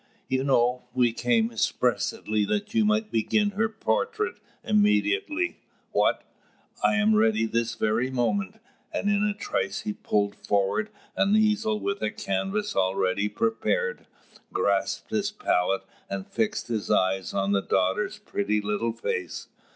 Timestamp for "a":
9.23-9.35, 12.01-12.09